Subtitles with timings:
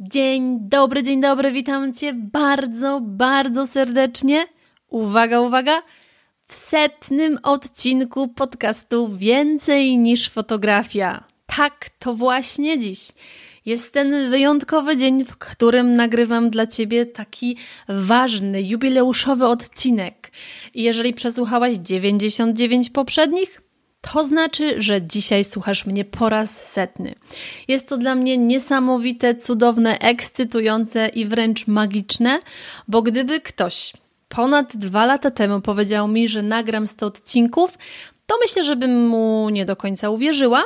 [0.00, 4.46] Dzień dobry, dzień dobry, witam Cię bardzo, bardzo serdecznie.
[4.88, 5.82] Uwaga, uwaga!
[6.44, 11.24] W setnym odcinku podcastu Więcej niż fotografia.
[11.46, 13.08] Tak, to właśnie dziś.
[13.66, 17.56] Jest ten wyjątkowy dzień, w którym nagrywam dla Ciebie taki
[17.88, 20.32] ważny, jubileuszowy odcinek.
[20.74, 23.62] I jeżeli przesłuchałaś 99 poprzednich,
[24.12, 27.14] to znaczy, że dzisiaj słuchasz mnie po raz setny.
[27.68, 32.38] Jest to dla mnie niesamowite, cudowne, ekscytujące i wręcz magiczne,
[32.88, 33.92] bo gdyby ktoś
[34.28, 37.78] ponad dwa lata temu powiedział mi, że nagram 100 odcinków,
[38.26, 40.64] to myślę, że bym mu nie do końca uwierzyła,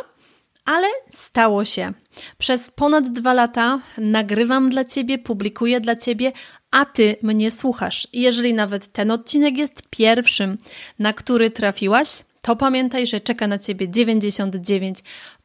[0.64, 1.92] ale stało się.
[2.38, 6.32] Przez ponad dwa lata nagrywam dla Ciebie, publikuję dla Ciebie,
[6.70, 8.08] a Ty mnie słuchasz.
[8.12, 10.58] I jeżeli nawet ten odcinek jest pierwszym,
[10.98, 14.98] na który trafiłaś, to pamiętaj, że czeka na Ciebie 99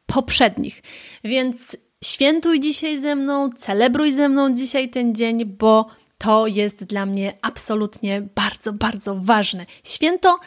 [0.06, 0.82] poprzednich.
[1.24, 5.86] Więc świętuj dzisiaj ze mną, celebruj ze mną dzisiaj ten dzień, bo
[6.18, 9.64] to jest dla mnie absolutnie bardzo, bardzo ważne.
[9.84, 10.38] Święto,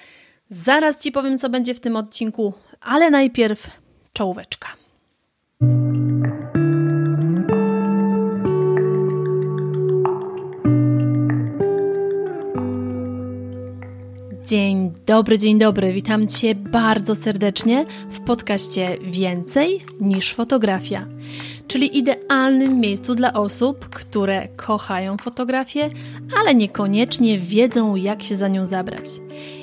[0.49, 3.69] zaraz Ci powiem, co będzie w tym odcinku, ale najpierw
[4.13, 4.67] czołóweczka.
[14.51, 15.93] Dzień dobry, dzień dobry.
[15.93, 21.07] Witam Cię bardzo serdecznie w podcaście Więcej niż fotografia,
[21.67, 25.89] czyli idealnym miejscu dla osób, które kochają fotografię,
[26.39, 29.05] ale niekoniecznie wiedzą, jak się za nią zabrać.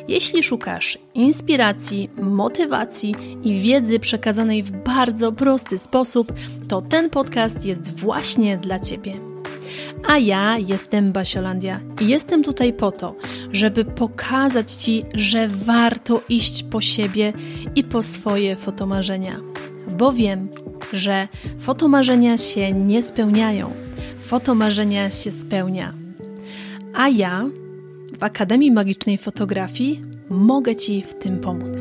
[0.08, 6.32] Jeśli szukasz inspiracji, motywacji i wiedzy przekazanej w bardzo prosty sposób,
[6.68, 9.37] to ten podcast jest właśnie dla Ciebie.
[10.06, 13.14] A ja jestem Basiolandia i jestem tutaj po to,
[13.52, 17.32] żeby pokazać Ci, że warto iść po siebie
[17.74, 19.40] i po swoje fotomarzenia.
[19.98, 20.48] Bo wiem,
[20.92, 23.72] że fotomarzenia się nie spełniają,
[24.20, 25.94] fotomarzenia się spełnia.
[26.94, 27.44] A ja
[28.18, 31.78] w Akademii Magicznej Fotografii mogę Ci w tym pomóc.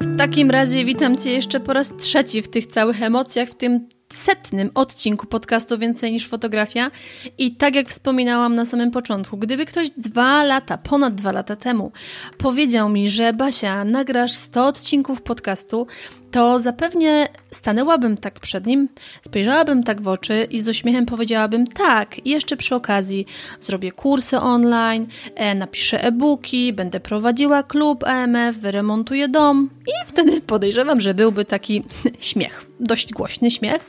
[0.00, 3.88] W takim razie witam Cię jeszcze po raz trzeci w tych całych emocjach, w tym
[4.12, 6.90] setnym odcinku podcastu Więcej niż fotografia.
[7.38, 11.92] I tak jak wspominałam na samym początku, gdyby ktoś dwa lata, ponad dwa lata temu
[12.38, 15.86] powiedział mi, że Basia, nagrasz 100 odcinków podcastu,
[16.30, 18.88] to zapewnie stanęłabym tak przed nim,
[19.22, 23.26] spojrzałabym tak w oczy i z uśmiechem powiedziałabym tak, jeszcze przy okazji
[23.60, 31.00] zrobię kursy online, e, napiszę e-booki, będę prowadziła klub AMF, wyremontuję dom i wtedy podejrzewam,
[31.00, 31.84] że byłby taki
[32.20, 33.86] śmiech, dość głośny śmiech.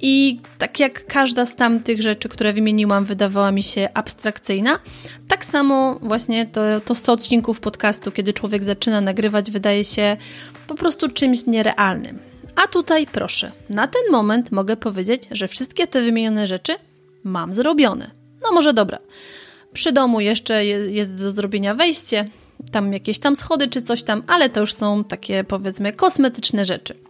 [0.00, 4.78] I tak jak każda z tamtych rzeczy, które wymieniłam, wydawała mi się abstrakcyjna,
[5.28, 10.16] tak samo właśnie to, to 100 odcinków podcastu, kiedy człowiek zaczyna nagrywać, wydaje się
[10.68, 12.18] po prostu czymś nierealnym.
[12.56, 16.72] A tutaj proszę, na ten moment mogę powiedzieć, że wszystkie te wymienione rzeczy
[17.24, 18.10] mam zrobione.
[18.42, 18.98] No może dobra.
[19.72, 22.28] Przy domu jeszcze jest do zrobienia wejście,
[22.72, 27.07] tam jakieś tam schody czy coś tam, ale to już są takie powiedzmy kosmetyczne rzeczy.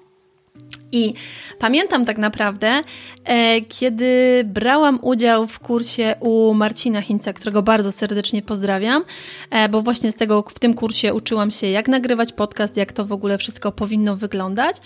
[0.93, 1.15] I
[1.59, 2.81] pamiętam tak naprawdę,
[3.25, 9.04] e, kiedy brałam udział w kursie u Marcina Hinca, którego bardzo serdecznie pozdrawiam,
[9.50, 13.04] e, bo właśnie z tego w tym kursie uczyłam się, jak nagrywać podcast, jak to
[13.04, 14.77] w ogóle wszystko powinno wyglądać.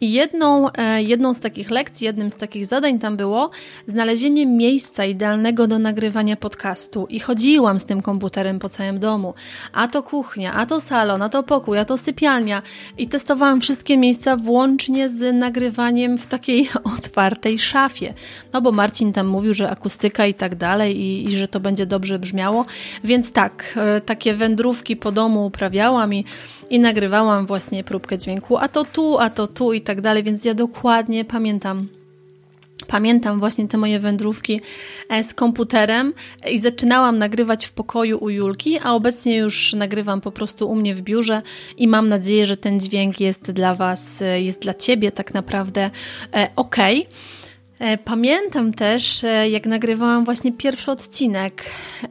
[0.00, 3.50] I jedną, e, jedną z takich lekcji, jednym z takich zadań tam było
[3.86, 7.06] znalezienie miejsca idealnego do nagrywania podcastu.
[7.10, 9.34] I chodziłam z tym komputerem po całym domu.
[9.72, 12.62] A to kuchnia, a to salon, a to pokój, a to sypialnia.
[12.98, 18.14] I testowałam wszystkie miejsca włącznie z nagrywaniem w takiej otwartej szafie.
[18.52, 21.86] No bo Marcin tam mówił, że akustyka i tak dalej i, i że to będzie
[21.86, 22.66] dobrze brzmiało.
[23.04, 26.24] Więc tak, e, takie wędrówki po domu uprawiałam i
[26.70, 30.44] i nagrywałam właśnie próbkę dźwięku, a to tu, a to tu i tak dalej, więc
[30.44, 31.88] ja dokładnie pamiętam.
[32.86, 34.60] Pamiętam właśnie te moje wędrówki
[35.08, 36.12] e, z komputerem
[36.50, 40.94] i zaczynałam nagrywać w pokoju u Julki, a obecnie już nagrywam po prostu u mnie
[40.94, 41.42] w biurze
[41.76, 45.90] i mam nadzieję, że ten dźwięk jest dla Was, e, jest dla Ciebie tak naprawdę
[46.34, 46.76] e, ok.
[47.78, 51.64] E, pamiętam też, e, jak nagrywałam właśnie pierwszy odcinek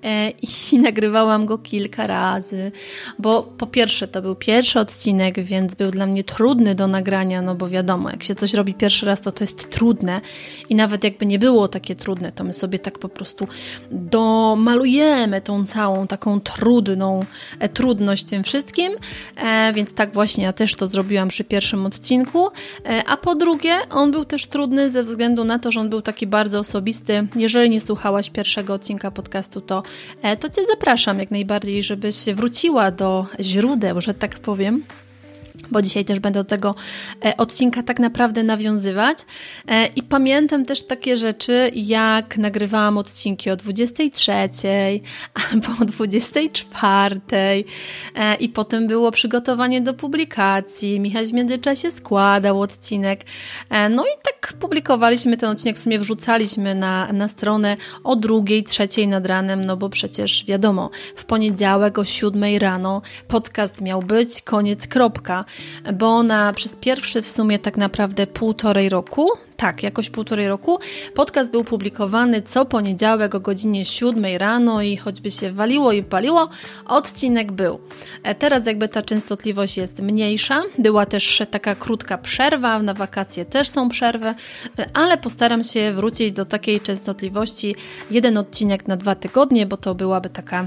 [0.04, 2.72] e, i nagrywałam go kilka razy,
[3.20, 7.56] bo po pierwsze to był pierwszy odcinek, więc był dla mnie trudny do nagrania, no
[7.56, 10.22] bo wiadomo, jak się coś robi pierwszy raz, to to jest trudne.
[10.70, 13.48] I nawet jakby nie było takie trudne, to my sobie tak po prostu
[13.92, 17.26] domalujemy tą całą taką trudną
[17.74, 18.94] trudność tym wszystkim,
[19.74, 22.48] więc tak właśnie ja też to zrobiłam przy pierwszym odcinku,
[23.08, 26.28] a po drugie on był też trudny ze względu na to, że on był taki
[26.28, 27.28] bardzo osobisty.
[27.36, 29.84] Jeżeli nie słuchałaś pierwszego odcinka podcastu, to,
[30.22, 34.84] e, to Cię zapraszam jak najbardziej, żebyś wróciła do źródeł, że tak powiem.
[35.72, 36.76] Bo dzisiaj też będę do tego
[37.26, 39.18] e, odcinka tak naprawdę nawiązywać.
[39.68, 44.32] E, I pamiętam też takie rzeczy, jak nagrywałam odcinki o 23
[45.52, 51.00] albo o 24 e, i potem było przygotowanie do publikacji.
[51.00, 53.22] Michał w międzyczasie składał odcinek.
[53.90, 59.08] No i tak publikowaliśmy ten odcinek, w sumie wrzucaliśmy na, na stronę o drugiej, trzeciej
[59.08, 64.88] nad ranem, no bo przecież wiadomo, w poniedziałek o 7 rano podcast miał być, koniec,
[64.88, 65.46] kropka
[65.94, 70.80] bo na przez pierwszy w sumie tak naprawdę półtorej roku, tak, jakoś półtorej roku,
[71.16, 76.50] podcast był publikowany co poniedziałek o godzinie 7 rano i choćby się waliło i paliło,
[76.86, 77.80] odcinek był.
[78.24, 83.70] E, teraz jakby ta częstotliwość jest mniejsza, była też taka krótka przerwa, na wakacje też
[83.70, 84.36] są przerwy, e,
[84.94, 87.76] ale postaram się wrócić do takiej częstotliwości
[88.12, 90.66] jeden odcinek na dwa tygodnie, bo to byłaby taka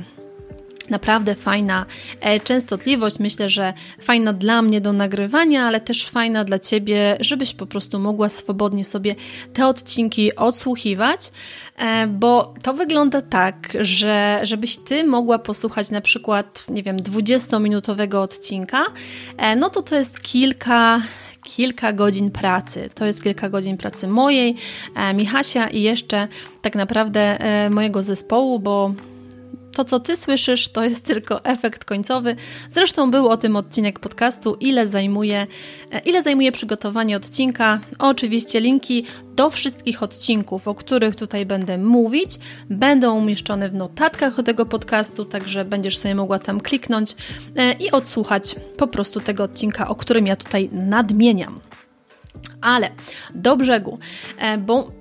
[0.90, 1.87] naprawdę fajna
[2.20, 3.19] e, częstotliwość.
[3.19, 7.98] Myślę, że fajna dla mnie do nagrywania, ale też fajna dla Ciebie, żebyś po prostu
[7.98, 9.14] mogła swobodnie sobie
[9.52, 11.20] te odcinki odsłuchiwać,
[11.76, 18.16] e, bo to wygląda tak, że żebyś Ty mogła posłuchać na przykład, nie wiem, 20-minutowego
[18.16, 18.84] odcinka,
[19.37, 21.00] e, no to to jest kilka
[21.42, 22.90] kilka godzin pracy.
[22.94, 24.56] To jest kilka godzin pracy mojej,
[25.14, 26.28] Michasia i jeszcze
[26.62, 27.38] tak naprawdę
[27.70, 28.94] mojego zespołu, bo
[29.80, 32.36] to, co ty słyszysz, to jest tylko efekt końcowy.
[32.70, 35.46] Zresztą był o tym odcinek podcastu, ile zajmuje,
[35.92, 37.80] e, ile zajmuje przygotowanie odcinka.
[37.98, 39.06] Oczywiście linki
[39.36, 42.30] do wszystkich odcinków, o których tutaj będę mówić,
[42.70, 47.16] będą umieszczone w notatkach do tego podcastu, także będziesz sobie mogła tam kliknąć
[47.56, 51.60] e, i odsłuchać po prostu tego odcinka, o którym ja tutaj nadmieniam.
[52.60, 52.90] Ale
[53.34, 53.98] do brzegu,
[54.38, 55.00] e, bo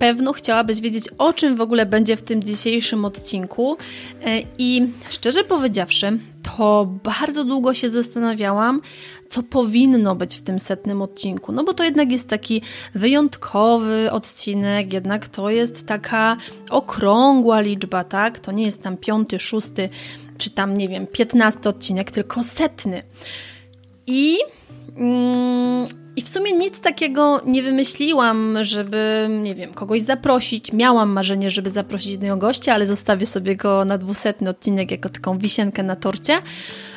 [0.00, 3.76] pewno chciałabyś wiedzieć, o czym w ogóle będzie w tym dzisiejszym odcinku.
[4.24, 8.80] E, I szczerze powiedziawszy, to bardzo długo się zastanawiałam,
[9.28, 11.52] co powinno być w tym setnym odcinku.
[11.52, 12.62] No bo to jednak jest taki
[12.94, 16.36] wyjątkowy odcinek, jednak to jest taka
[16.70, 18.38] okrągła liczba, tak?
[18.38, 19.88] To nie jest tam piąty, szósty,
[20.38, 23.02] czy tam, nie wiem, piętnasty odcinek, tylko setny.
[24.06, 24.38] I.
[26.20, 30.72] I w sumie nic takiego nie wymyśliłam, żeby, nie wiem, kogoś zaprosić.
[30.72, 35.38] Miałam marzenie, żeby zaprosić jednego gościa, ale zostawię sobie go na dwusetny odcinek jako taką
[35.38, 36.38] wisienkę na torcie.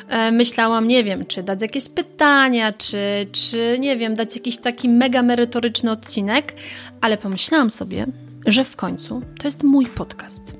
[0.08, 4.88] E, myślałam, nie wiem, czy dać jakieś pytania, czy, czy nie wiem, dać jakiś taki
[4.88, 6.54] mega merytoryczny odcinek,
[7.00, 8.06] ale pomyślałam sobie,
[8.46, 10.54] że w końcu to jest mój podcast.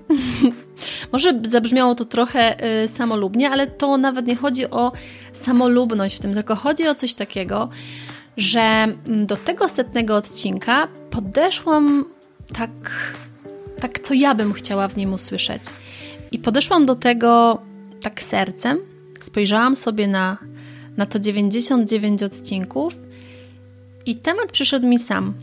[1.12, 4.92] Może zabrzmiało to trochę y, samolubnie, ale to nawet nie chodzi o
[5.32, 7.68] samolubność w tym, tylko chodzi o coś takiego,
[8.36, 12.04] że mm, do tego setnego odcinka podeszłam
[12.52, 12.70] tak,
[13.80, 15.62] tak, co ja bym chciała w nim usłyszeć.
[16.32, 17.62] I podeszłam do tego
[18.02, 18.78] tak sercem,
[19.20, 20.38] spojrzałam sobie na,
[20.96, 22.94] na to 99 odcinków
[24.06, 25.34] i temat przyszedł mi sam.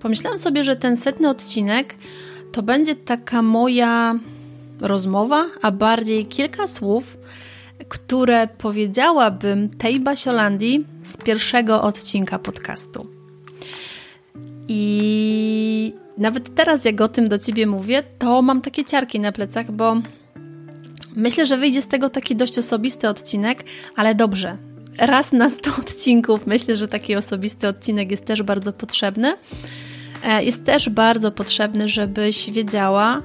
[0.00, 1.94] Pomyślałam sobie, że ten setny odcinek
[2.52, 4.18] to będzie taka moja
[4.80, 7.16] rozmowa, a bardziej kilka słów,
[7.88, 13.06] które powiedziałabym tej Basiolandii z pierwszego odcinka podcastu.
[14.68, 19.72] I nawet teraz, jak o tym do ciebie mówię, to mam takie ciarki na plecach,
[19.72, 19.96] bo
[21.16, 23.64] myślę, że wyjdzie z tego taki dość osobisty odcinek,
[23.96, 24.56] ale dobrze.
[24.98, 29.36] Raz na 100 odcinków myślę, że taki osobisty odcinek jest też bardzo potrzebny.
[30.24, 33.22] E, jest też bardzo potrzebny, żebyś wiedziała,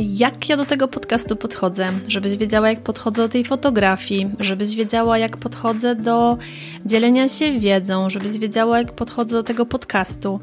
[0.00, 5.18] jak ja do tego podcastu podchodzę, żebyś wiedziała, jak podchodzę do tej fotografii, żebyś wiedziała,
[5.18, 6.38] jak podchodzę do
[6.84, 10.40] dzielenia się wiedzą, żebyś wiedziała, jak podchodzę do tego podcastu.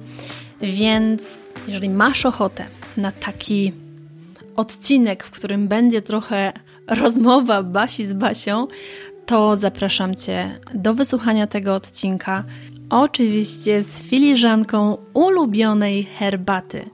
[0.61, 2.65] Więc jeżeli masz ochotę
[2.97, 3.73] na taki
[4.55, 6.53] odcinek, w którym będzie trochę
[6.87, 8.67] rozmowa Basi z Basią,
[9.25, 12.43] to zapraszam Cię do wysłuchania tego odcinka.
[12.89, 16.85] Oczywiście z filiżanką ulubionej herbaty.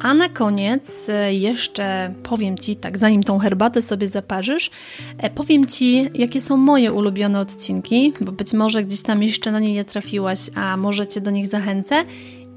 [0.00, 4.70] A na koniec e, jeszcze powiem Ci, tak zanim tą herbatę sobie zaparzysz,
[5.18, 9.58] e, powiem Ci, jakie są moje ulubione odcinki, bo być może gdzieś tam jeszcze na
[9.58, 12.04] nie nie trafiłaś, a może Cię do nich zachęcę.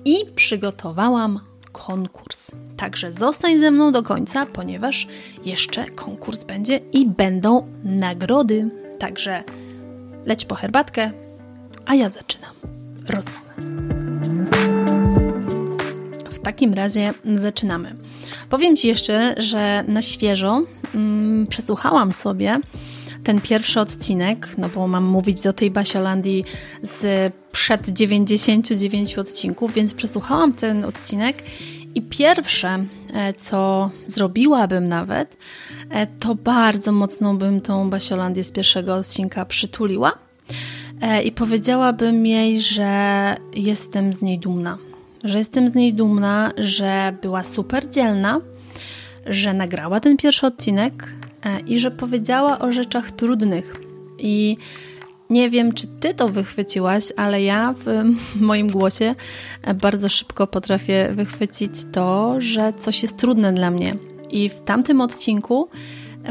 [0.05, 1.39] I przygotowałam
[1.72, 2.51] konkurs.
[2.77, 5.08] Także zostań ze mną do końca, ponieważ
[5.46, 8.69] jeszcze konkurs będzie i będą nagrody.
[9.00, 9.43] Także
[10.25, 11.12] leć po herbatkę,
[11.86, 12.53] a ja zaczynam
[13.10, 13.88] rozmowę.
[16.39, 17.96] W takim razie zaczynamy.
[18.50, 20.62] Powiem Ci jeszcze, że na świeżo
[20.96, 22.60] mm, przesłuchałam sobie
[23.24, 26.46] ten pierwszy odcinek, no bo mam mówić do tej Basiolandii
[26.81, 31.43] z przed 99 odcinków, więc przesłuchałam ten odcinek
[31.96, 35.38] i pierwsze, e, co zrobiłabym nawet,
[35.89, 40.12] e, to bardzo mocno bym tą Basiolandię z pierwszego odcinka przytuliła
[41.01, 44.77] e, i powiedziałabym jej, że jestem z niej dumna.
[45.23, 48.41] Że jestem z niej dumna, że była super dzielna,
[49.25, 51.09] że nagrała ten pierwszy odcinek
[51.45, 53.75] e, i że powiedziała o rzeczach trudnych.
[54.19, 54.57] I
[55.29, 57.85] nie wiem, czy ty to wychwyciłaś, ale ja w
[58.49, 59.15] moim głosie
[59.75, 63.95] bardzo szybko potrafię wychwycić to, że coś jest trudne dla mnie.
[64.29, 65.69] I w tamtym odcinku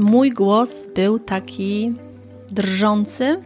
[0.00, 1.92] mój głos był taki
[2.50, 3.42] drżący,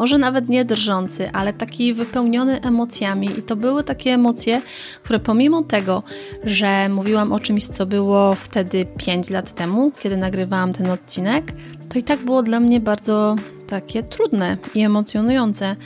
[0.00, 3.38] może nawet nie drżący, ale taki wypełniony emocjami.
[3.38, 4.62] I to były takie emocje,
[5.02, 6.02] które pomimo tego,
[6.44, 11.52] że mówiłam o czymś, co było wtedy 5 lat temu, kiedy nagrywałam ten odcinek,
[11.88, 15.76] to i tak było dla mnie bardzo takie trudne i emocjonujące.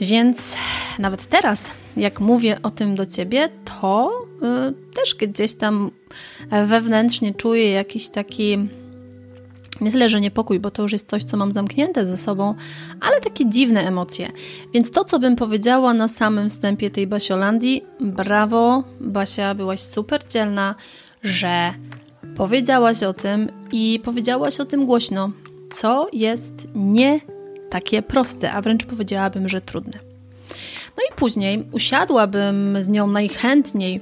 [0.00, 0.56] Więc
[0.98, 4.10] nawet teraz, jak mówię o tym do ciebie, to
[4.70, 5.90] y, też gdzieś tam
[6.66, 8.68] wewnętrznie czuję jakiś taki
[9.80, 12.54] nie tyle, że niepokój, bo to już jest coś, co mam zamknięte ze sobą,
[13.00, 14.32] ale takie dziwne emocje.
[14.74, 20.74] Więc to, co bym powiedziała na samym wstępie tej Basiolandii, brawo, Basia, byłaś super dzielna,
[21.22, 21.74] że
[22.36, 25.30] powiedziałaś o tym i powiedziałaś o tym głośno,
[25.70, 27.20] co jest nie
[27.70, 30.11] takie proste, a wręcz powiedziałabym, że trudne.
[30.96, 34.00] No i później usiadłabym z nią najchętniej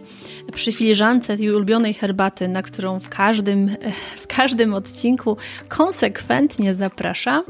[0.53, 3.77] przy filiżance tej ulubionej herbaty, na którą w każdym,
[4.23, 5.37] w każdym odcinku
[5.69, 7.43] konsekwentnie zaprasza.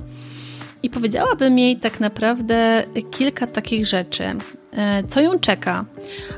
[0.82, 4.24] I powiedziałabym jej tak naprawdę kilka takich rzeczy.
[4.72, 5.84] E, co ją czeka?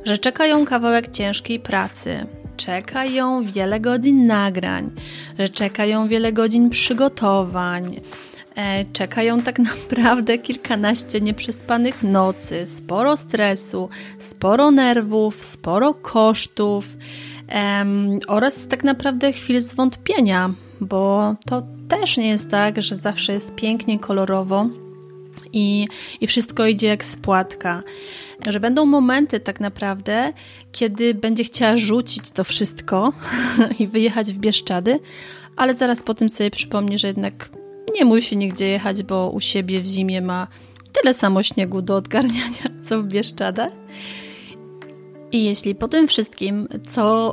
[0.04, 4.90] Że czeka ją kawałek ciężkiej pracy, czeka ją wiele godzin nagrań,
[5.38, 8.00] że czeka ją wiele godzin przygotowań,
[8.56, 16.88] E, czekają tak naprawdę kilkanaście nieprzespanych nocy, sporo stresu, sporo nerwów, sporo kosztów
[17.54, 23.54] um, oraz tak naprawdę chwil zwątpienia, bo to też nie jest tak, że zawsze jest
[23.54, 24.66] pięknie, kolorowo
[25.52, 25.88] i,
[26.20, 27.82] i wszystko idzie jak spłatka.
[28.46, 30.32] Że będą momenty tak naprawdę,
[30.72, 33.12] kiedy będzie chciała rzucić to wszystko
[33.78, 35.00] i wyjechać w Bieszczady,
[35.56, 37.61] ale zaraz po tym sobie przypomni, że jednak
[37.94, 40.46] nie musi nigdzie jechać, bo u siebie w zimie ma
[40.92, 43.72] tyle samo śniegu do odgarniania, co w Bieszczadach.
[45.32, 47.32] I jeśli po tym wszystkim, co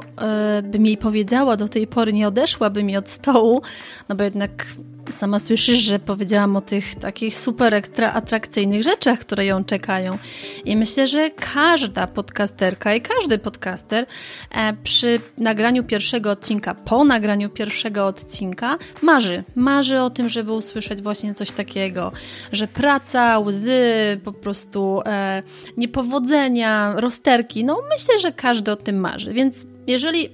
[0.59, 3.61] y, bym jej powiedziała do tej pory, nie odeszłaby mi od stołu,
[4.09, 4.65] no bo jednak
[5.13, 10.17] sama słyszysz, że powiedziałam o tych takich super ekstra atrakcyjnych rzeczach, które ją czekają.
[10.65, 14.05] I myślę, że każda podcasterka i każdy podcaster
[14.51, 19.43] e, przy nagraniu pierwszego odcinka, po nagraniu pierwszego odcinka marzy.
[19.55, 22.11] Marzy o tym, żeby usłyszeć właśnie coś takiego,
[22.51, 23.81] że praca, łzy,
[24.23, 25.43] po prostu e,
[25.77, 27.63] niepowodzenia, rozterki.
[27.63, 29.33] No myślę, że każdy o tym marzy.
[29.33, 30.29] Więc jeżeli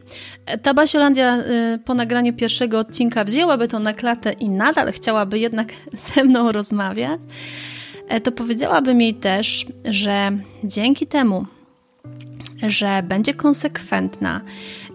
[0.63, 5.73] ta Basiolandia y, po nagraniu pierwszego odcinka wzięłaby to na klatę i nadal chciałaby jednak
[6.13, 7.21] ze mną rozmawiać,
[8.07, 10.31] e, to powiedziałabym jej też, że
[10.63, 11.45] dzięki temu,
[12.67, 14.41] że będzie konsekwentna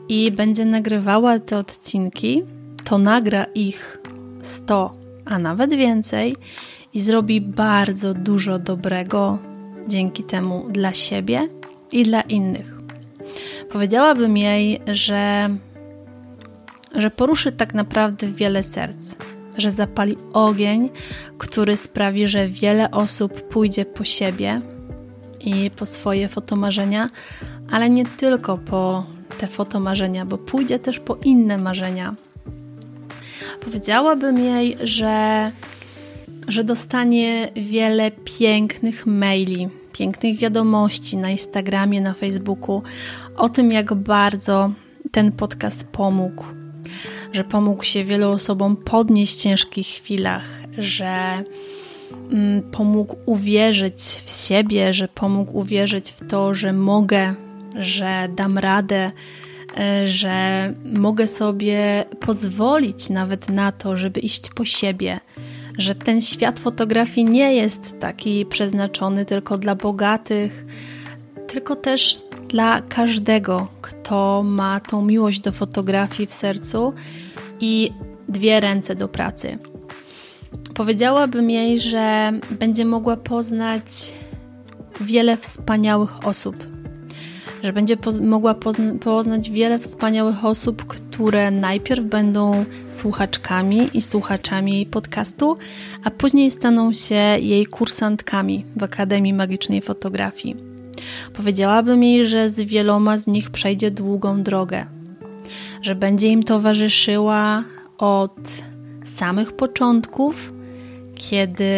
[0.08, 2.42] i będzie nagrywała te odcinki,
[2.84, 3.98] to nagra ich
[4.42, 6.36] 100, a nawet więcej
[6.94, 9.38] i zrobi bardzo dużo dobrego
[9.88, 11.48] dzięki temu dla siebie
[11.92, 12.79] i dla innych.
[13.72, 15.48] Powiedziałabym jej, że,
[16.96, 19.16] że poruszy tak naprawdę wiele serc,
[19.58, 20.90] że zapali ogień,
[21.38, 24.60] który sprawi, że wiele osób pójdzie po siebie
[25.40, 27.08] i po swoje fotomarzenia,
[27.70, 29.06] ale nie tylko po
[29.38, 32.14] te fotomarzenia, bo pójdzie też po inne marzenia.
[33.60, 35.50] Powiedziałabym jej, że,
[36.48, 42.82] że dostanie wiele pięknych maili, pięknych wiadomości na Instagramie, na Facebooku
[43.40, 44.70] o tym, jak bardzo
[45.12, 46.44] ten podcast pomógł,
[47.32, 50.44] że pomógł się wielu osobom podnieść w ciężkich chwilach,
[50.78, 51.44] że
[52.32, 57.34] mm, pomógł uwierzyć w siebie, że pomógł uwierzyć w to, że mogę,
[57.76, 59.10] że dam radę,
[59.78, 65.20] e, że mogę sobie pozwolić nawet na to, żeby iść po siebie,
[65.78, 70.64] że ten świat fotografii nie jest taki przeznaczony tylko dla bogatych,
[71.48, 76.92] tylko też dla każdego, kto ma tą miłość do fotografii w sercu
[77.60, 77.92] i
[78.28, 79.58] dwie ręce do pracy.
[80.74, 84.12] Powiedziałabym jej, że będzie mogła poznać
[85.00, 86.56] wiele wspaniałych osób,
[87.62, 94.72] że będzie poz mogła pozna poznać wiele wspaniałych osób, które najpierw będą słuchaczkami i słuchaczami
[94.72, 95.56] jej podcastu,
[96.04, 100.69] a później staną się jej kursantkami w Akademii Magicznej Fotografii.
[101.32, 104.86] Powiedziałabym jej, że z wieloma z nich przejdzie długą drogę,
[105.82, 107.64] że będzie im towarzyszyła
[107.98, 108.38] od
[109.04, 110.52] samych początków,
[111.14, 111.72] kiedy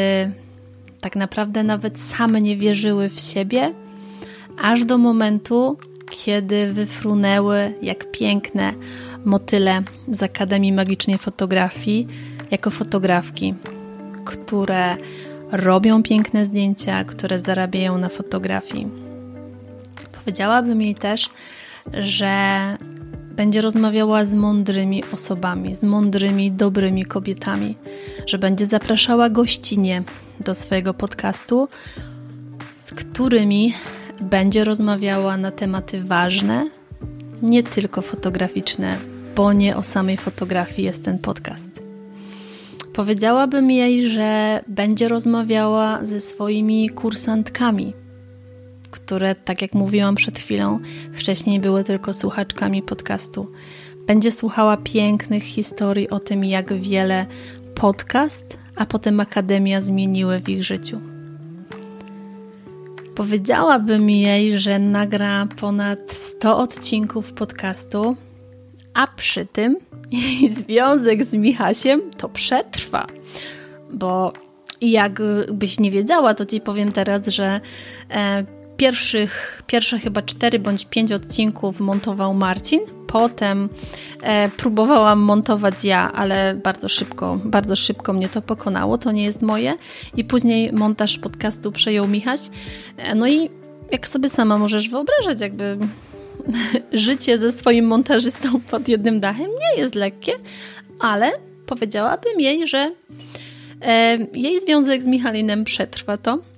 [1.00, 3.74] tak naprawdę nawet same nie wierzyły w siebie,
[4.62, 5.78] aż do momentu,
[6.10, 8.72] kiedy wyfrunęły jak piękne
[9.24, 12.06] motyle z Akademii Magicznej Fotografii
[12.50, 13.54] jako fotografki,
[14.24, 14.96] które
[15.52, 19.01] robią piękne zdjęcia, które zarabiają na fotografii.
[20.24, 21.30] Powiedziałabym jej też,
[21.92, 22.36] że
[23.36, 27.76] będzie rozmawiała z mądrymi osobami, z mądrymi, dobrymi kobietami,
[28.26, 30.02] że będzie zapraszała gościnie
[30.40, 31.68] do swojego podcastu,
[32.84, 33.74] z którymi
[34.20, 36.66] będzie rozmawiała na tematy ważne,
[37.42, 38.98] nie tylko fotograficzne,
[39.36, 41.82] bo nie o samej fotografii jest ten podcast.
[42.92, 47.92] Powiedziałabym jej, że będzie rozmawiała ze swoimi kursantkami,
[48.92, 50.78] które, tak jak mówiłam przed chwilą,
[51.14, 53.52] wcześniej były tylko słuchaczkami podcastu.
[54.06, 57.26] Będzie słuchała pięknych historii o tym, jak wiele
[57.74, 61.00] podcast, a potem akademia zmieniły w ich życiu.
[63.14, 68.16] Powiedziałabym jej, że nagra ponad 100 odcinków podcastu,
[68.94, 69.76] a przy tym
[70.10, 73.06] jej związek z Michasiem to przetrwa.
[73.92, 74.32] Bo
[74.80, 77.60] jakbyś nie wiedziała, to ci powiem teraz, że
[78.10, 78.44] e,
[78.82, 82.80] pierwszych, pierwsze chyba cztery bądź pięć odcinków montował Marcin.
[83.06, 83.68] Potem
[84.22, 88.98] e, próbowałam montować ja, ale bardzo szybko, bardzo szybko mnie to pokonało.
[88.98, 89.74] To nie jest moje.
[90.16, 92.40] I później montaż podcastu przejął Michaś.
[92.96, 93.50] E, no i
[93.92, 95.78] jak sobie sama możesz wyobrażać, jakby
[96.92, 100.32] życie ze swoim montażystą pod jednym dachem nie jest lekkie,
[101.00, 101.32] ale
[101.66, 102.92] powiedziałabym jej, że
[103.82, 106.51] e, jej związek z Michalinem przetrwa to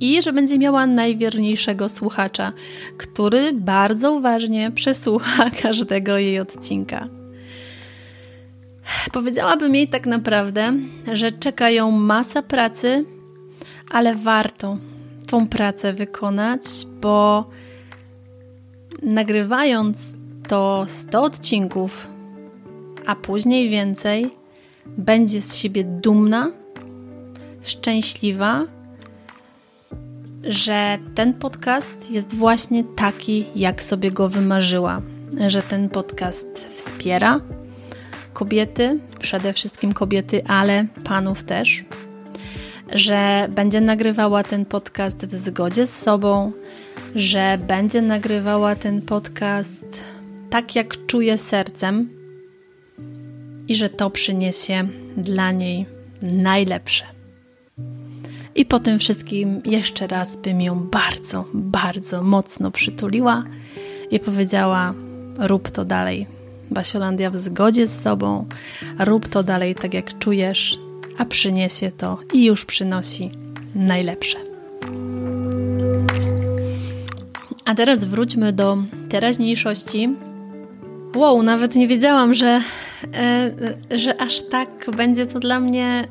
[0.00, 2.52] i że będzie miała najwierniejszego słuchacza,
[2.98, 7.08] który bardzo uważnie przesłucha każdego jej odcinka.
[9.12, 10.72] Powiedziałabym jej tak naprawdę,
[11.12, 13.04] że czeka ją masa pracy,
[13.90, 14.78] ale warto
[15.26, 16.62] tą pracę wykonać,
[17.00, 17.48] bo
[19.02, 20.14] nagrywając
[20.48, 22.08] to 100 odcinków,
[23.06, 24.30] a później więcej,
[24.86, 26.50] będzie z siebie dumna,
[27.62, 28.64] szczęśliwa,
[30.48, 35.02] że ten podcast jest właśnie taki, jak sobie go wymarzyła,
[35.46, 37.40] że ten podcast wspiera
[38.32, 41.84] kobiety, przede wszystkim kobiety, ale panów też,
[42.92, 46.52] że będzie nagrywała ten podcast w zgodzie z sobą,
[47.14, 50.14] że będzie nagrywała ten podcast
[50.50, 52.08] tak, jak czuje sercem
[53.68, 55.86] i że to przyniesie dla niej
[56.22, 57.13] najlepsze.
[58.54, 63.44] I po tym wszystkim jeszcze raz bym ją bardzo, bardzo mocno przytuliła
[64.10, 64.94] i powiedziała:
[65.38, 66.26] rób to dalej.
[66.70, 68.46] Basiolandia w zgodzie z sobą,
[68.98, 70.78] rób to dalej tak jak czujesz,
[71.18, 73.30] a przyniesie to i już przynosi
[73.74, 74.38] najlepsze.
[77.64, 78.78] A teraz wróćmy do
[79.10, 80.08] teraźniejszości.
[81.16, 82.60] Wow, nawet nie wiedziałam, że,
[83.14, 83.50] e,
[83.98, 86.04] że aż tak będzie to dla mnie.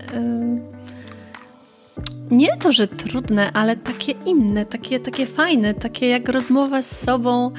[2.32, 7.52] Nie to, że trudne, ale takie inne, takie, takie fajne, takie jak rozmowa z sobą,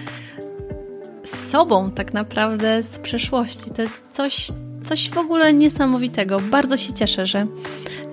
[1.24, 3.70] z sobą tak naprawdę z przeszłości.
[3.70, 4.48] To jest coś,
[4.84, 6.40] coś w ogóle niesamowitego.
[6.40, 7.46] Bardzo się cieszę, że,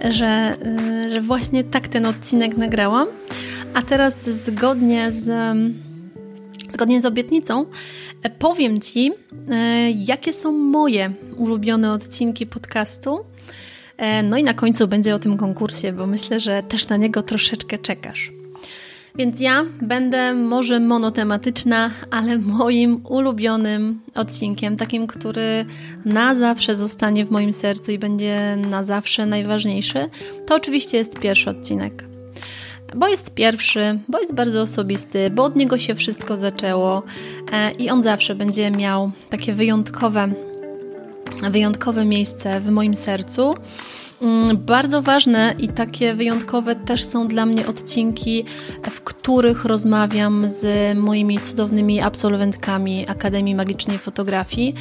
[0.09, 3.07] że, e, że właśnie tak ten odcinek nagrałam.
[3.73, 5.57] A teraz zgodnie z,
[6.69, 7.65] zgodnie z obietnicą
[8.39, 9.11] powiem Ci,
[9.49, 13.19] e, jakie są moje ulubione odcinki podcastu.
[14.01, 17.23] E, no i na końcu będzie o tym konkursie, bo myślę, że też na niego
[17.23, 18.31] troszeczkę czekasz.
[19.15, 25.65] Więc ja będę może monotematyczna, ale moim ulubionym odcinkiem, takim, który
[26.05, 30.09] na zawsze zostanie w moim sercu i będzie na zawsze najważniejszy,
[30.47, 32.11] to oczywiście jest pierwszy odcinek
[32.95, 37.03] bo jest pierwszy, bo jest bardzo osobisty, bo od niego się wszystko zaczęło
[37.51, 40.29] e, i on zawsze będzie miał takie wyjątkowe,
[41.51, 43.55] wyjątkowe miejsce w moim sercu.
[44.21, 48.45] Mm, bardzo ważne i takie wyjątkowe też są dla mnie odcinki,
[48.91, 54.75] w których rozmawiam z moimi cudownymi absolwentkami Akademii Magicznej Fotografii,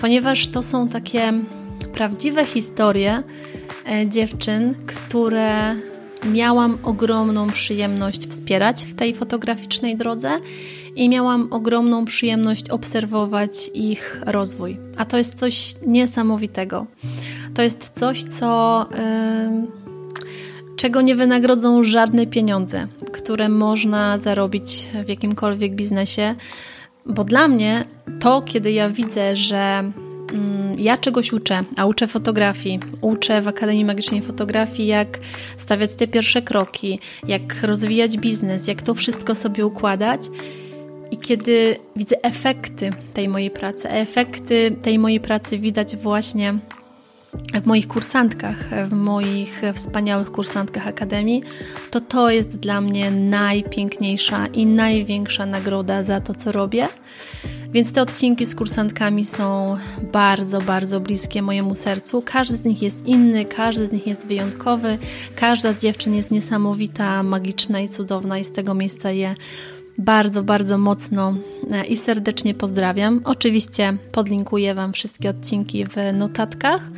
[0.00, 1.32] ponieważ to są takie
[1.94, 3.22] prawdziwe historie
[3.92, 5.74] e, dziewczyn, które
[6.26, 10.40] miałam ogromną przyjemność wspierać w tej fotograficznej drodze
[10.96, 14.78] i miałam ogromną przyjemność obserwować ich rozwój.
[14.96, 16.86] A to jest coś niesamowitego.
[17.54, 18.86] To jest coś, co.
[18.90, 19.86] Yy,
[20.76, 26.34] czego nie wynagrodzą żadne pieniądze, które można zarobić w jakimkolwiek biznesie,
[27.06, 27.84] bo dla mnie
[28.20, 29.90] to, kiedy ja widzę, że
[30.78, 35.18] ja czegoś uczę, a uczę fotografii, uczę w Akademii Magicznej Fotografii, jak
[35.56, 40.20] stawiać te pierwsze kroki, jak rozwijać biznes, jak to wszystko sobie układać.
[41.10, 46.54] I kiedy widzę efekty tej mojej pracy, efekty tej mojej pracy widać właśnie
[47.62, 51.42] w moich kursantkach, w moich wspaniałych kursantkach Akademii,
[51.90, 56.88] to to jest dla mnie najpiękniejsza i największa nagroda za to, co robię.
[57.72, 59.76] Więc te odcinki z kursantkami są
[60.12, 62.22] bardzo, bardzo bliskie mojemu sercu.
[62.24, 64.98] Każdy z nich jest inny, każdy z nich jest wyjątkowy,
[65.36, 69.34] każda z dziewczyn jest niesamowita, magiczna i cudowna, i z tego miejsca je
[69.98, 71.34] bardzo, bardzo mocno
[71.70, 73.20] e, i serdecznie pozdrawiam.
[73.24, 76.90] Oczywiście podlinkuję Wam wszystkie odcinki w notatkach.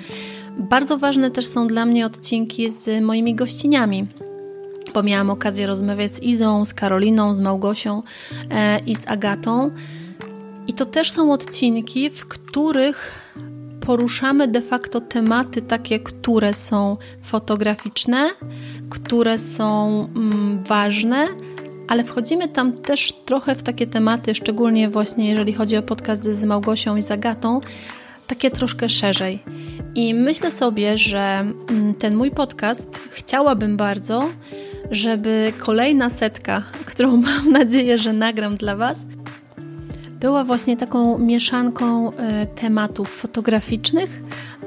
[0.59, 4.07] Bardzo ważne też są dla mnie odcinki z moimi gościniami
[4.95, 8.03] bo miałam okazję rozmawiać z Izą, z Karoliną, z Małgosią
[8.51, 9.71] e, i z Agatą.
[10.69, 13.33] I to też są odcinki, w których
[13.81, 18.31] poruszamy de facto tematy takie, które są fotograficzne,
[18.91, 21.27] które są mm, ważne,
[21.89, 26.45] ale wchodzimy tam też trochę w takie tematy, szczególnie właśnie jeżeli chodzi o podcast z
[26.45, 27.61] Małgosią i Zagatą,
[28.27, 29.43] takie troszkę szerzej.
[29.95, 31.21] I myślę sobie, że
[31.71, 34.29] mm, ten mój podcast chciałabym bardzo,
[34.91, 39.07] żeby kolejna setka, którą mam nadzieję, że nagram dla Was,
[40.21, 44.23] była właśnie taką mieszanką e, tematów fotograficznych,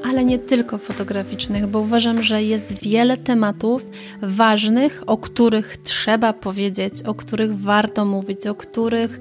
[0.06, 3.86] ale nie tylko fotograficznych, bo uważam, że jest wiele tematów
[4.22, 9.20] ważnych, o których trzeba powiedzieć, o których warto mówić, o których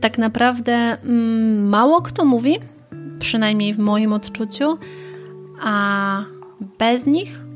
[0.00, 2.58] tak naprawdę mm, mało kto mówi,
[3.18, 4.78] przynajmniej w moim odczuciu,
[5.62, 6.24] a
[6.78, 7.47] bez nich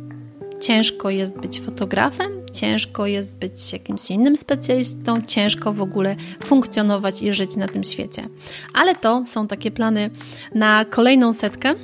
[0.62, 7.32] ciężko jest być fotografem, ciężko jest być jakimś innym specjalistą, ciężko w ogóle funkcjonować i
[7.32, 8.28] żyć na tym świecie.
[8.74, 10.10] Ale to są takie plany
[10.54, 11.74] na kolejną setkę.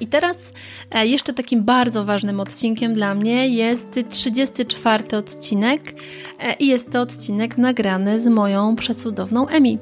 [0.00, 0.52] I teraz
[0.90, 5.94] e, jeszcze takim bardzo ważnym odcinkiem dla mnie jest 34 odcinek
[6.40, 9.78] e, i jest to odcinek nagrany z moją przecudowną Emi.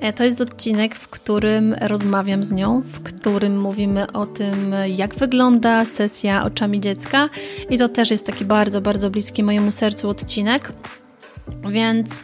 [0.00, 5.14] E, to jest odcinek, w którym rozmawiam z nią, w którym mówimy o tym, jak
[5.14, 7.28] wygląda sesja oczami dziecka,
[7.70, 10.72] i to też jest taki bardzo, bardzo bliski mojemu sercu odcinek.
[11.70, 12.20] Więc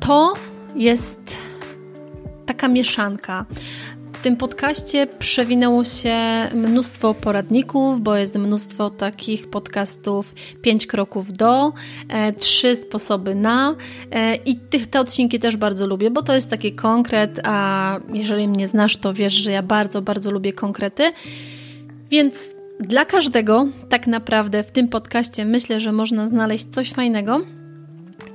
[0.00, 0.34] to
[0.76, 1.36] jest
[2.46, 3.44] taka mieszanka
[4.24, 6.16] tym podcaście przewinęło się
[6.54, 11.72] mnóstwo poradników, bo jest mnóstwo takich podcastów pięć kroków do,
[12.08, 13.76] e, trzy sposoby na
[14.10, 18.48] e, i tych, te odcinki też bardzo lubię, bo to jest taki konkret, a jeżeli
[18.48, 21.12] mnie znasz, to wiesz, że ja bardzo, bardzo lubię konkrety.
[22.10, 22.40] Więc
[22.80, 27.40] dla każdego tak naprawdę w tym podcaście myślę, że można znaleźć coś fajnego.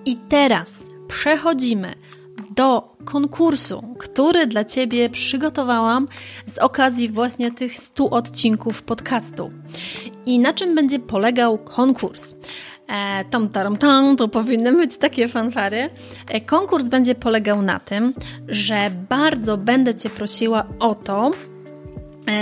[0.06, 1.94] I teraz przechodzimy
[2.60, 6.08] do konkursu, który dla Ciebie przygotowałam
[6.46, 9.52] z okazji właśnie tych 100 odcinków podcastu.
[10.26, 12.36] I na czym będzie polegał konkurs?
[12.88, 15.90] E, tam, tam, tam, to powinny być takie fanfary.
[16.28, 18.14] E, konkurs będzie polegał na tym,
[18.48, 21.32] że bardzo będę Cię prosiła o to,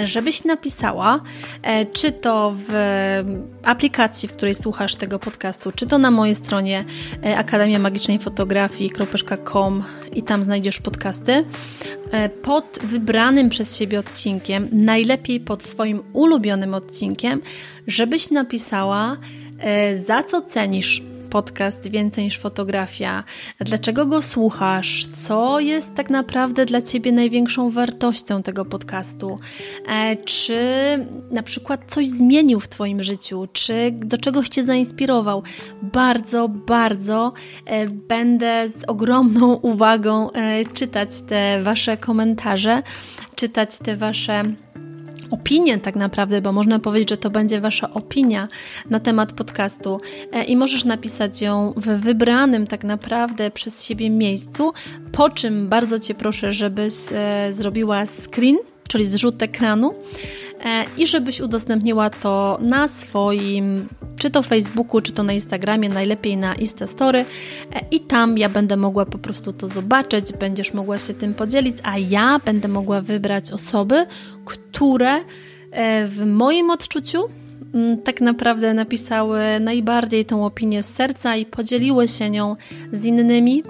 [0.05, 1.19] żebyś napisała,
[1.63, 2.73] e, czy to w
[3.63, 6.85] aplikacji, w której słuchasz tego podcastu, czy to na mojej stronie
[7.25, 11.45] e, Akademia Magicznej Fotografii.com i tam znajdziesz podcasty,
[12.41, 17.41] pod wybranym przez siebie odcinkiem, najlepiej pod swoim ulubionym odcinkiem,
[17.87, 19.17] żebyś napisała,
[19.95, 23.23] za co cenisz podcast Więcej niż fotografia,
[23.59, 29.39] dlaczego go słuchasz, co jest tak naprawdę dla Ciebie największą wartością tego podcastu,
[29.87, 30.59] e, czy
[31.31, 35.43] na przykład coś zmienił w Twoim życiu, czy do czegoś Cię zainspirował.
[35.81, 37.33] Bardzo, bardzo
[37.65, 42.83] e, będę z ogromną uwagą e, czytać te Wasze komentarze,
[43.35, 44.43] czytać te Wasze
[45.31, 48.47] opinię tak naprawdę, bo można powiedzieć, że to będzie Wasza opinia
[48.89, 49.99] na temat podcastu.
[50.31, 54.73] E, i możesz napisać ją w wybranym tak naprawdę przez siebie miejscu,
[55.11, 59.93] po czym bardzo Cię proszę, żebyś e, zrobiła screen, czyli zrzut ekranu
[60.97, 66.55] i żebyś udostępniła to na swoim, czy to Facebooku, czy to na Instagramie, najlepiej na
[66.55, 67.25] Instastory e,
[67.91, 71.97] i tam ja będę mogła po prostu to zobaczyć, będziesz mogła się tym podzielić, a
[71.97, 74.05] ja będę mogła wybrać osoby,
[74.45, 75.15] które
[75.71, 77.23] e, w moim odczuciu
[77.73, 82.55] mm, tak naprawdę napisały najbardziej tą opinię z serca i podzieliły się nią
[82.91, 83.63] z innymi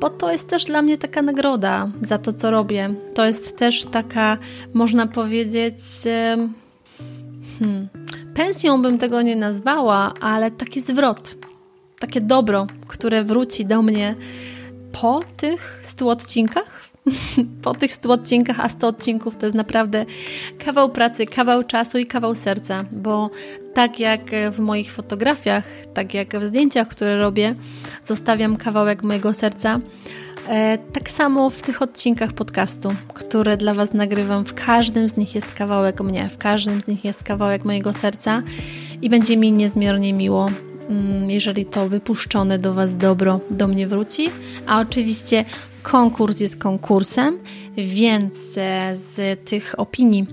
[0.00, 2.94] bo to jest też dla mnie taka nagroda za to, co robię.
[3.14, 4.38] To jest też taka,
[4.74, 5.76] można powiedzieć,
[7.58, 7.88] hmm,
[8.34, 11.36] pensją bym tego nie nazwała, ale taki zwrot,
[11.98, 14.14] takie dobro, które wróci do mnie
[14.92, 16.89] po tych stu odcinkach,
[17.62, 20.06] po tych 100 odcinkach, a 100 odcinków to jest naprawdę
[20.64, 23.30] kawał pracy, kawał czasu i kawał serca, bo
[23.74, 27.54] tak jak w moich fotografiach, tak jak w zdjęciach, które robię,
[28.04, 29.80] zostawiam kawałek mojego serca.
[30.48, 35.34] E, tak samo w tych odcinkach podcastu, które dla Was nagrywam, w każdym z nich
[35.34, 38.42] jest kawałek mnie, w każdym z nich jest kawałek mojego serca
[39.02, 40.50] i będzie mi niezmiernie miło,
[40.88, 44.30] mm, jeżeli to wypuszczone do Was dobro do mnie wróci.
[44.66, 45.44] A oczywiście
[45.82, 47.38] konkurs jest konkursem,
[47.76, 50.26] więc e, z tych opinii,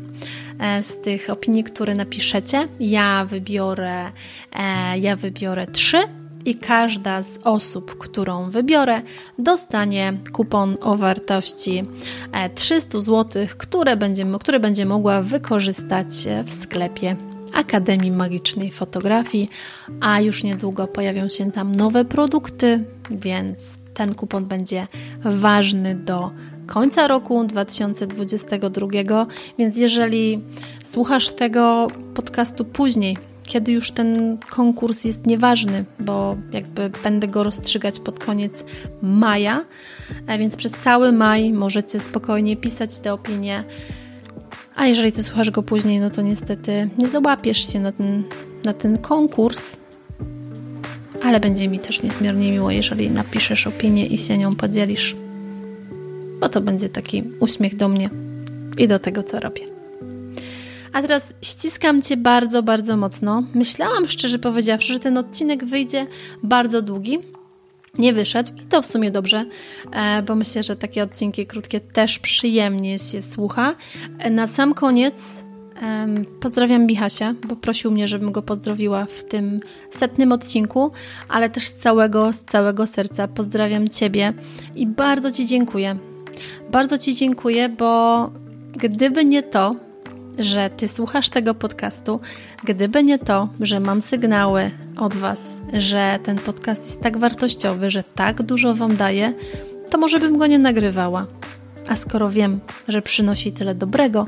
[0.59, 4.11] e, z tych opinii, które napiszecie, ja wybiorę,
[4.99, 5.97] ja wybiorę trzy
[6.45, 9.01] i każda z osób, którą wybiorę,
[9.39, 11.85] dostanie kupon o wartości
[12.55, 16.07] 300 zł, które będzie, które będzie mogła wykorzystać
[16.45, 17.15] w sklepie
[17.53, 19.49] Akademii Magicznej Fotografii,
[20.01, 24.87] a już niedługo pojawią się tam nowe produkty, więc ten kupon będzie
[25.23, 26.31] ważny do
[26.67, 28.87] końca roku 2022.
[29.59, 30.41] Więc jeżeli
[30.91, 37.99] słuchasz tego podcastu później, kiedy już ten konkurs jest nieważny, bo jakby będę go rozstrzygać
[37.99, 38.65] pod koniec
[39.01, 39.65] maja,
[40.27, 43.63] a więc przez cały maj możecie spokojnie pisać te opinie.
[44.75, 48.23] A jeżeli ty słuchasz go później, no to niestety nie załapiesz się na ten,
[48.63, 49.77] na ten konkurs,
[51.27, 55.15] ale będzie mi też niezmiernie miło, jeżeli napiszesz opinię i się nią podzielisz,
[56.39, 58.09] bo to będzie taki uśmiech do mnie
[58.77, 59.61] i do tego, co robię.
[60.93, 63.43] A teraz ściskam Cię bardzo, bardzo mocno.
[63.53, 66.07] Myślałam, szczerze powiedziawszy, że ten odcinek wyjdzie
[66.43, 67.19] bardzo długi.
[67.97, 69.45] Nie wyszedł i to w sumie dobrze,
[69.91, 73.75] e, bo myślę, że takie odcinki krótkie też przyjemnie się słucha.
[74.19, 75.46] E, na sam koniec
[76.39, 79.59] pozdrawiam Michasia, bo prosił mnie, żebym go pozdrowiła w tym
[79.89, 80.91] setnym odcinku,
[81.29, 84.33] ale też z całego, z całego serca pozdrawiam Ciebie
[84.75, 85.95] i bardzo Ci dziękuję.
[86.71, 88.31] Bardzo Ci dziękuję, bo
[88.77, 89.75] gdyby nie to,
[90.39, 92.19] że Ty słuchasz tego podcastu.
[92.63, 98.03] Gdyby nie to, że mam sygnały od Was, że ten podcast jest tak wartościowy, że
[98.03, 99.33] tak dużo Wam daje,
[99.89, 101.25] to może bym go nie nagrywała.
[101.87, 104.27] A skoro wiem, że przynosi tyle dobrego,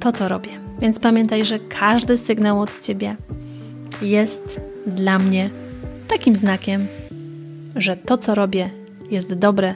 [0.00, 0.50] to to robię.
[0.80, 3.16] Więc pamiętaj, że każdy sygnał od Ciebie
[4.02, 5.50] jest dla mnie
[6.08, 6.86] takim znakiem,
[7.76, 8.70] że to, co robię,
[9.10, 9.74] jest dobre,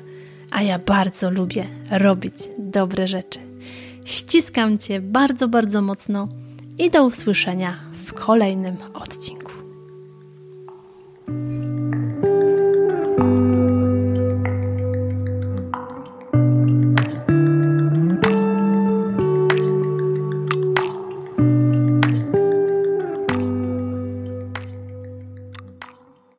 [0.51, 3.39] a ja bardzo lubię robić dobre rzeczy.
[4.05, 6.29] Ściskam Cię bardzo, bardzo mocno
[6.79, 9.64] i do usłyszenia w kolejnym odcinku.